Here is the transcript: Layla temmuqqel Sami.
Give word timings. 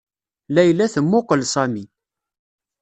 Layla 0.53 0.85
temmuqqel 0.93 1.41
Sami. 1.53 1.83